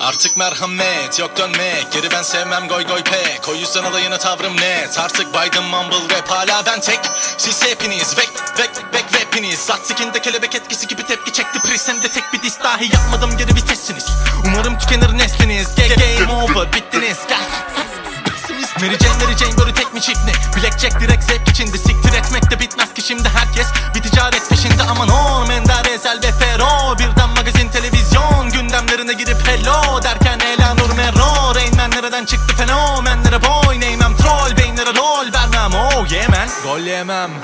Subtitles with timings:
[0.00, 1.92] Artık merhamet yok dönmek.
[1.92, 3.48] Geri ben sevmem goy goy pek.
[3.48, 4.98] O yüzden alayına tavrım net.
[4.98, 7.00] Artık baydım mumble rap hala ben tek.
[7.38, 11.88] Siz hepiniz vek vek vek rapiniz Zat sikinde kelebek etkisi gibi tepki çekti Pris.
[11.88, 14.06] Hem de tek bir diss dahi yapmadım geri vitessiniz
[14.44, 15.74] Umarım tükenir nesliniz.
[15.74, 17.18] Ge Game over bittiniz.
[17.28, 17.38] Gel.
[18.80, 20.32] Mary Jane Mary Jane böyle tek mi çift mi?
[20.56, 24.82] Blackjack direkt zevk içinde Siktir etmek de bitmez ki şimdi herkes Bir ticaret peşinde.
[24.82, 26.22] Aman o Mender Ezel
[36.24, 36.86] man Gol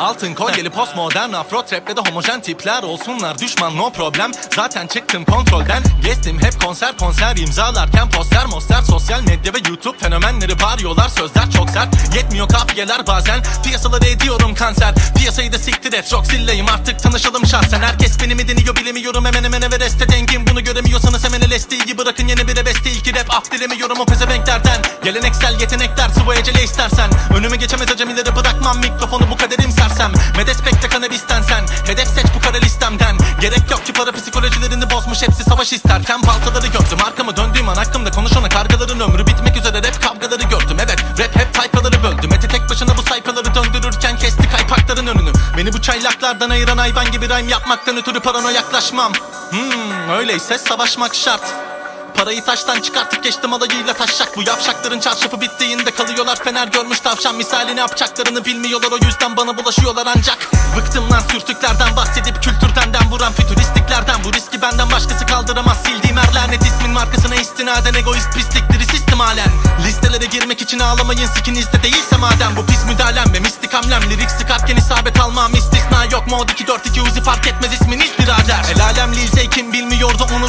[0.00, 3.38] Altın kolyeli postmodern Afro traple de homojen tipler olsunlar.
[3.38, 4.30] Düşman no problem.
[4.56, 5.82] Zaten çıktım kontrolden.
[6.04, 11.08] Gezdim hep konser konser imzalarken Poster moster sosyal medya ve YouTube Fenomenleri bağırıyorlar.
[11.08, 12.14] Sözler çok sert.
[12.14, 13.42] Yetmiyor kafiyeler bazen.
[13.64, 14.94] Piyasaları ediyorum kanser.
[15.16, 16.08] Piyasayı da siktir et.
[16.08, 17.80] Çok zilleyim artık tanışalım şahsen.
[17.80, 19.24] Herkes beni mi deniyor bilemiyorum.
[19.24, 22.28] Hemen hemen Everest'e dengim Bunu göremiyorsanız hemen LSD'yi bırakın.
[22.28, 24.82] Yeni bir beste ilki rap af dilemiyorum o pezevenklerden.
[25.04, 27.10] Geleneksel yetenekler sıvı ecele istersen.
[27.36, 30.12] Önüme geçemez acemileri bırakmam Mikrofonu bu kaderim sersem.
[30.36, 33.16] Medet pek de kanabisten sen Hedef seç bu kara listemden.
[33.40, 38.10] Gerek yok ki para psikolojilerini bozmuş Hepsi savaş isterken baltaları gördüm Arkamı döndüğüm an hakkımda
[38.10, 39.78] konuşana kargaların ömrü bitmek üzere.
[39.78, 41.04] Rap kavgaları gördüm evet.
[41.18, 42.28] Rap hep tayfaları böldü.
[42.28, 45.32] Mete tek başına bu sayfaları döndürürken Kesti kaypakların önünü.
[45.56, 49.12] Beni bu çaylaklardan ayıran hayvan gibi rhyme yapmaktan ötürü parano yaklaşmam.
[49.50, 51.69] Hmm öyleyse savaşmak şart
[52.16, 57.36] Parayı taştan çıkartıp geçtim alayıyla taşacak Bu yavşakların çarşafı bittiğinde kalıyorlar Fener görmüş tavşan.
[57.36, 60.38] Misali ne yapacaklarını bilmiyorlar O yüzden bana bulaşıyorlar ancak.
[60.76, 65.82] Bıktım lan sürtüklerden bahsedip kültürdenden vuran fütüristliklerden Bu riski benden başkası kaldıramaz.
[65.82, 69.48] Sildiğim her lanet ismin markasına istinaden Egoist pislikleri sistem halen
[69.86, 72.56] Listelere girmek için ağlamayın sikinizde değilse madem.
[72.56, 76.26] Bu pis müdahalem ve mistik hamlem Lirik sıkarken isabet almam istisna yok.
[76.26, 79.28] Mod 242 uzi fark etmez isminiz birader El alem Lil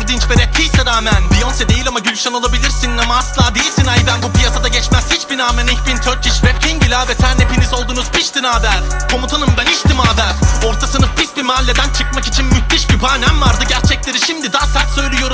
[0.02, 0.54] Onur Dinç ve rap
[0.86, 1.24] rağmen.
[1.32, 3.86] Beyoncé değil ama Gülşen olabilirsin ama asla değilsin.
[3.86, 5.68] Ay ben Bu piyasada geçmez hiçbir namen.
[5.68, 8.80] Ich bin Turkish rap king ilave hepiniz oldunuz piştin haber.
[9.12, 10.34] Komutanım ben içtim haber.
[10.66, 13.64] Orta sınıf pis bir mahalleden çıkmak için müthiş bir bahanem vardı.
[13.70, 13.82] Daha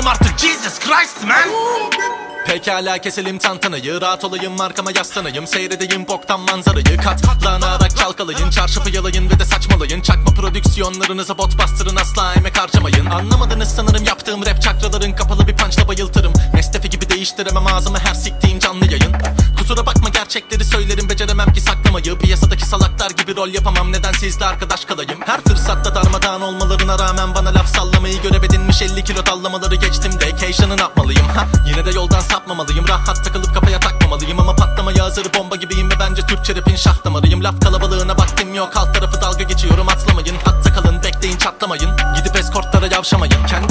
[0.07, 1.49] artık Jesus Christ man.
[2.47, 5.47] Pekala keselim tantanayı Rahat olayım markama yaslanayım.
[5.47, 6.97] Seyredeyim boktan manzarayı.
[6.97, 10.01] Katlanarak çalkalayın Çarşafı yalayın ve de saçmalayın.
[10.01, 13.05] Çakma prodüksiyonlarınıza bot bastırın Asla emek harcamayın.
[13.05, 16.33] Anlamadınız sanırım yaptığım rap çakraların Kapalı bir punchla bayıltırım.
[16.53, 19.13] Nestefi gibi değiştiremem ağzımı her siktiğim canlı yayın.
[19.57, 22.19] Kusura bakma gerçekleri söylerim Beceremem ki saklamayı.
[22.19, 25.19] Piyasadaki salaklar gibi rol yapamam Neden sizle arkadaş kalayım.
[25.25, 30.11] Her fırsatta darmadağın olmalarına rağmen Bana laf sallamayı görev edinmiş 50 kilo dallamaları geçtim.
[30.15, 31.47] Vacation'ı yapmalıyım ha?
[31.67, 32.87] Yine de yoldan sapmamalıyım.
[32.87, 34.39] Rahat takılıp kafaya takmamalıyım.
[34.39, 37.43] Ama patlamaya hazır bomba gibiyim Ve bence Türkçe rapin şah damarıyım.
[37.43, 38.77] Laf kalabalığına vaktim yok.
[38.77, 39.89] Alt tarafı dalga geçiyorum.
[39.89, 40.35] Atlamayın.
[40.43, 41.03] Hatta kalın.
[41.03, 41.91] Bekleyin çatlamayın.
[42.15, 43.45] Gidip eskortlara yavşamayın.
[43.47, 43.66] Kendi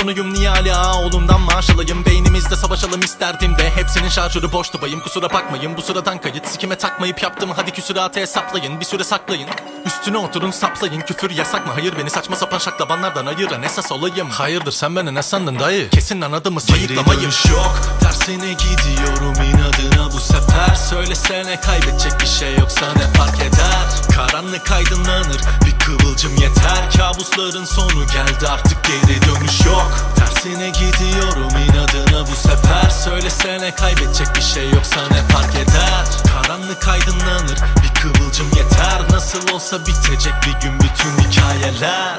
[0.00, 2.04] patronuyum Niye Ali Ağaoğlu'ndan maaş alayım?
[2.04, 3.70] Beynimizde savaşalım isterdim de.
[3.70, 5.76] Hepsinin şarjörü boştu bayım Kusura bakmayın.
[5.76, 7.50] Bu sıradan kayıt Sikime takmayıp yaptım.
[7.56, 9.48] Hadi küsuratı hesaplayın Bir süre saklayın.
[9.86, 11.00] Üstüne oturun saplayın.
[11.00, 11.72] Küfür yasak mı?
[11.72, 14.30] Hayır beni saçma sapan şaklabanlardan ayıran esas olayım.
[14.30, 15.90] Hayırdır sen beni ne sandın dayı?
[15.90, 19.34] Kesin anladığımı sayıklamayım dönüş yok Tersine gidiyorum.
[19.34, 24.16] İnadına bu sefer Söylesene kaybedecek bir şey yoksa ne fark eder?
[24.16, 26.90] Karanlık aydınlanır bir kıvılcım yeter.
[26.96, 29.99] Kabusların sonu geldi artık geri dönüş yok
[30.42, 32.90] Tersine gidiyorum inadına bu sefer.
[32.90, 36.04] Söylesene kaybedecek bir şey yoksa ne fark eder?
[36.32, 39.02] Karanlık aydınlanır bir kıvılcım yeter.
[39.10, 42.18] Nasıl olsa bitecek bir gün bütün hikayeler